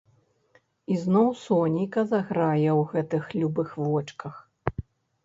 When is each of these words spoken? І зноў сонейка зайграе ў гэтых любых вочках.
І 0.93 0.95
зноў 1.01 1.27
сонейка 1.41 2.03
зайграе 2.11 2.69
ў 2.71 2.81
гэтых 2.95 3.23
любых 3.43 3.69
вочках. 3.85 4.35